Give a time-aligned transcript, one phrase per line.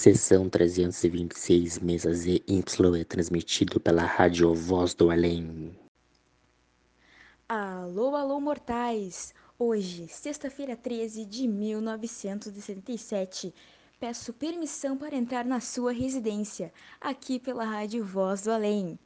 [0.00, 2.40] Sessão 326, mesa ZY
[2.98, 5.78] é transmitido pela Rádio Voz do Além.
[7.46, 9.34] Alô, alô, mortais!
[9.58, 13.52] Hoje, sexta-feira 13 de 1977,
[14.00, 18.98] peço permissão para entrar na sua residência, aqui pela Rádio Voz do Além.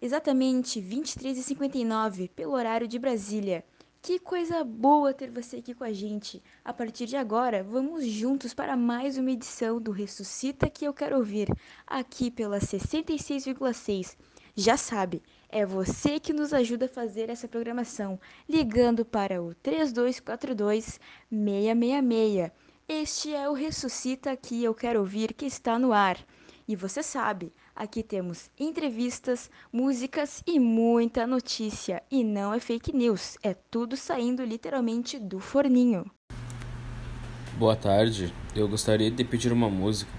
[0.00, 3.64] Exatamente 23h59, pelo horário de Brasília.
[4.04, 6.42] Que coisa boa ter você aqui com a gente.
[6.64, 11.18] A partir de agora, vamos juntos para mais uma edição do Ressuscita que eu quero
[11.18, 11.48] ouvir,
[11.86, 14.16] aqui pela 66,6.
[14.56, 20.98] Já sabe, é você que nos ajuda a fazer essa programação, ligando para o 3242
[21.30, 22.50] 666.
[22.88, 26.18] Este é o Ressuscita que eu quero ouvir que está no ar.
[26.66, 32.02] E você sabe, aqui temos entrevistas, músicas e muita notícia.
[32.10, 36.10] E não é fake news, é tudo saindo literalmente do forninho.
[37.58, 40.10] Boa tarde, eu gostaria de pedir uma música.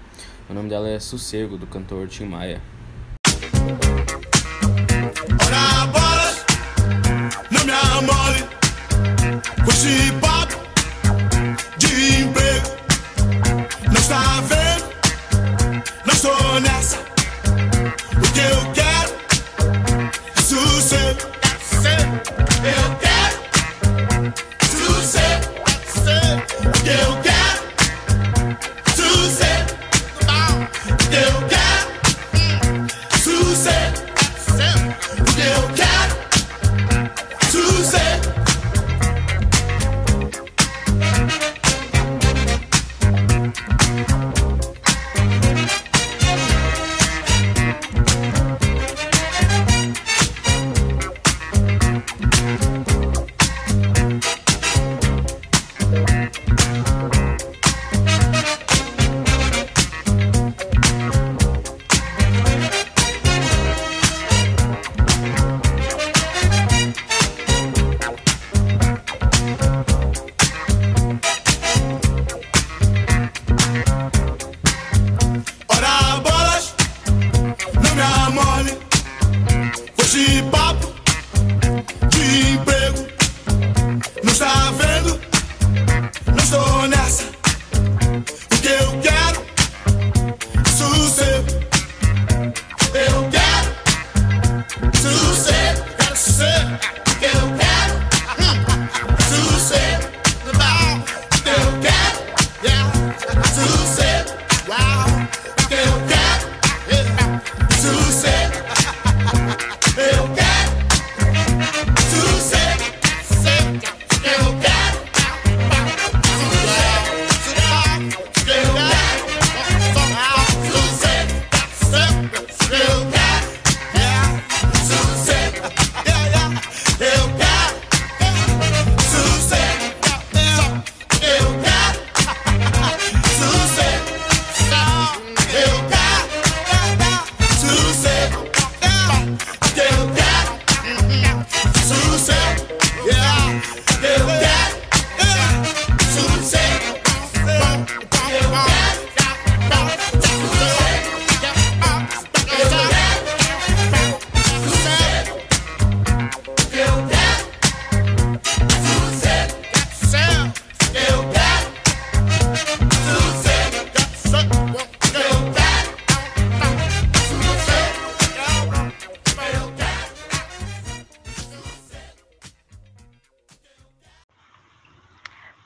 [0.48, 2.62] O nome dela é Sossego, do cantor Tim Maia.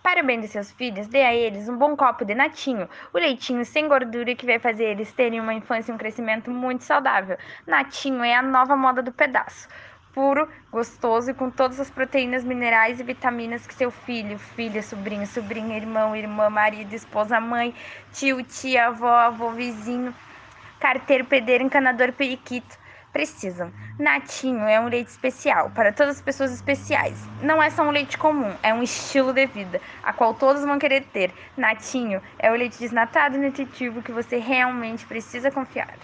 [0.08, 3.62] Para bem dos seus filhos, dê a eles um bom copo de natinho, o leitinho
[3.62, 7.36] sem gordura que vai fazer eles terem uma infância e um crescimento muito saudável.
[7.66, 9.68] Natinho é a nova moda do pedaço.
[10.14, 15.26] Puro, gostoso e com todas as proteínas, minerais e vitaminas que seu filho, filha, sobrinho,
[15.26, 17.74] sobrinha, irmão, irmã, marido, esposa, mãe,
[18.10, 20.14] tio, tia, avó, avô, vizinho,
[20.80, 22.78] carteiro, pedreiro, encanador, periquito
[23.18, 23.72] precisam.
[23.98, 27.18] Natinho é um leite especial para todas as pessoas especiais.
[27.42, 30.78] Não é só um leite comum, é um estilo de vida, a qual todos vão
[30.78, 31.32] querer ter.
[31.56, 35.98] Natinho é o leite desnatado e nutritivo que você realmente precisa confiar.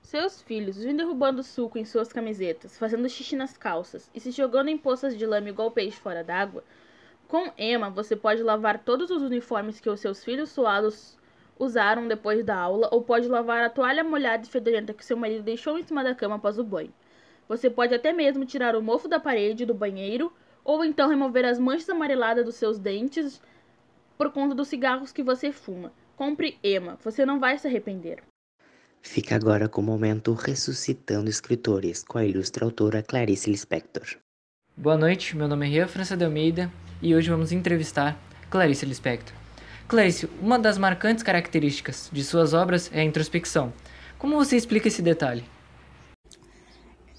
[0.00, 4.68] Seus filhos vêm derrubando suco em suas camisetas, fazendo xixi nas calças e se jogando
[4.68, 6.64] em poças de lama igual peixe fora d'água?
[7.28, 11.16] Com Emma, você pode lavar todos os uniformes que os seus filhos suados
[11.58, 15.42] usaram depois da aula ou pode lavar a toalha molhada e fedorenta que seu marido
[15.42, 16.92] deixou em cima da cama após o banho.
[17.48, 20.32] Você pode até mesmo tirar o mofo da parede do banheiro
[20.64, 23.40] ou então remover as manchas amareladas dos seus dentes
[24.16, 25.92] por conta dos cigarros que você fuma.
[26.16, 28.22] Compre Ema, você não vai se arrepender.
[29.00, 34.16] Fica agora com o momento Ressuscitando Escritores, com a ilustre autora Clarice Lispector.
[34.76, 36.70] Boa noite, meu nome é Ria França de Almeida
[37.02, 38.16] e hoje vamos entrevistar
[38.48, 39.41] Clarice Lispector.
[39.92, 43.74] Clarice, uma das marcantes características de suas obras é a introspecção.
[44.18, 45.44] Como você explica esse detalhe?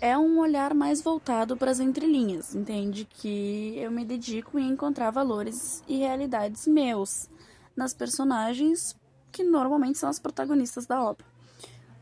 [0.02, 3.08] É um olhar mais voltado para as entrelinhas, entende?
[3.08, 7.30] Que eu me dedico em encontrar valores e realidades meus
[7.76, 8.96] nas personagens
[9.32, 11.24] que normalmente são as protagonistas da obra.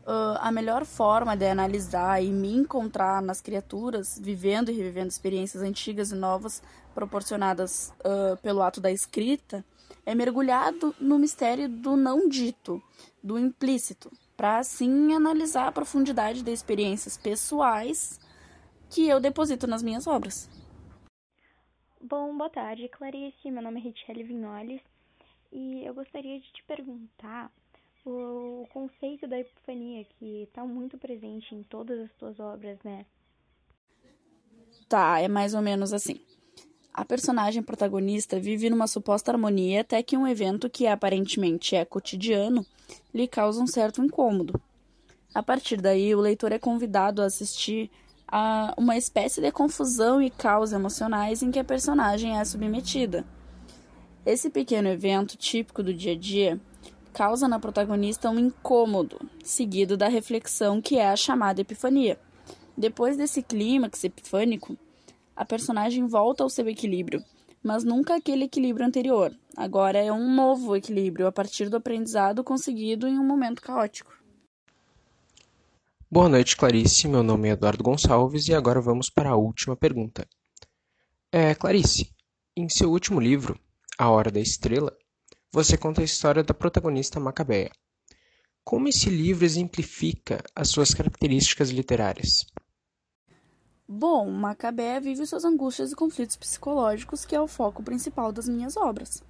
[0.06, 5.62] Uh, a melhor forma de analisar e me encontrar nas criaturas, vivendo e revivendo experiências
[5.62, 6.62] antigas e novas
[6.94, 9.62] proporcionadas uh, pelo ato da escrita,
[10.04, 12.82] é mergulhado no mistério do não dito,
[13.22, 18.20] do implícito, para assim analisar a profundidade de experiências pessoais
[18.90, 20.50] que eu deposito nas minhas obras.
[22.00, 23.50] Bom, boa tarde, Clarice.
[23.50, 24.82] Meu nome é Richelle Vignoles
[25.52, 27.50] e eu gostaria de te perguntar
[28.04, 33.06] o, conceito da epifania que está muito presente em todas as tuas obras, né?
[34.88, 36.20] Tá, é mais ou menos assim.
[36.94, 42.66] A personagem protagonista vive numa suposta harmonia até que um evento que aparentemente é cotidiano
[43.14, 44.60] lhe causa um certo incômodo.
[45.34, 47.90] A partir daí, o leitor é convidado a assistir
[48.28, 53.24] a uma espécie de confusão e caos emocionais em que a personagem é submetida.
[54.26, 56.60] Esse pequeno evento típico do dia a dia
[57.14, 62.18] causa na protagonista um incômodo, seguido da reflexão que é a chamada epifania.
[62.76, 64.76] Depois desse clímax epifânico,
[65.36, 67.24] a personagem volta ao seu equilíbrio,
[67.62, 69.32] mas nunca aquele equilíbrio anterior.
[69.56, 74.12] Agora é um novo equilíbrio a partir do aprendizado conseguido em um momento caótico.
[76.10, 77.08] Boa noite, Clarice.
[77.08, 80.28] Meu nome é Eduardo Gonçalves e agora vamos para a última pergunta.
[81.30, 82.10] É, Clarice,
[82.54, 83.58] em seu último livro,
[83.98, 84.94] A Hora da Estrela,
[85.50, 87.70] você conta a história da protagonista Macabeia.
[88.62, 92.44] Como esse livro exemplifica as suas características literárias?
[93.88, 98.76] Bom, Macabeia vive suas angústias e conflitos psicológicos, que é o foco principal das minhas
[98.76, 99.22] obras.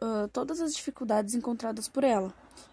[0.00, 2.32] Uh, todas as dificuldades encontradas por ela,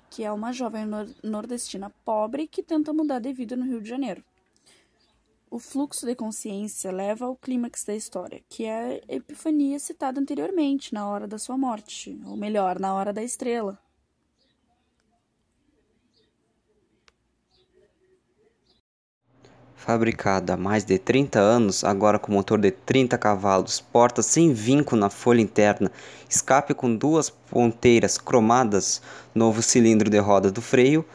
[0.09, 3.89] que é uma jovem nor nordestina pobre que tenta mudar de vida no Rio de
[3.89, 4.23] Janeiro.
[5.49, 10.93] O fluxo de consciência leva ao clímax da história, que é a epifania citada anteriormente,
[10.93, 13.79] na hora da sua morte, ou melhor, na hora da estrela.
[19.77, 24.95] Fabricada há mais de 30 anos, agora com motor de 30 cavalos, porta sem vinco
[24.95, 25.91] na folha interna,
[26.27, 29.01] escape com duas ponteiras cromadas,
[29.33, 31.05] novo cilindro de roda do freio,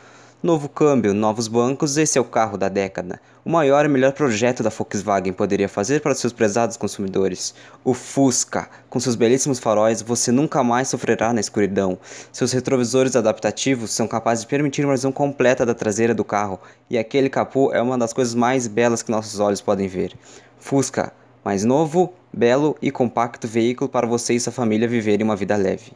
[0.43, 3.21] Novo câmbio, novos bancos, esse é o carro da década.
[3.45, 7.55] O maior e melhor projeto da Volkswagen poderia fazer para seus prezados consumidores.
[7.85, 11.97] O Fusca, com seus belíssimos faróis, você nunca mais sofrerá na escuridão.
[12.33, 16.59] Seus retrovisores adaptativos são capazes de permitir uma visão completa da traseira do carro,
[16.91, 20.13] e aquele capô é uma das coisas mais belas que nossos olhos podem ver.
[20.59, 21.13] Fusca,
[21.45, 25.93] mais novo, belo e compacto veículo para você e sua família viverem uma vida leve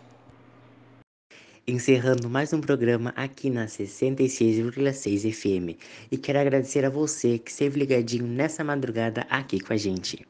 [1.69, 5.77] encerrando mais um programa aqui na 66,6 FM.
[6.13, 10.25] E quero agradecer a você que esteve ligadinho nessa madrugada aqui com a gente.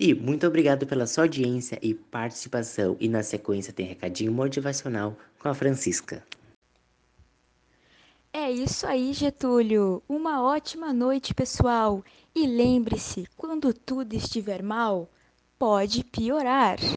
[0.00, 2.96] E muito obrigado pela sua audiência e participação.
[2.98, 6.24] E na sequência tem recadinho motivacional com a Francisca.
[8.32, 10.02] É isso aí, Getúlio.
[10.08, 12.02] Uma ótima noite, pessoal.
[12.34, 15.10] E lembre-se, quando tudo estiver mal,
[15.58, 16.78] pode piorar.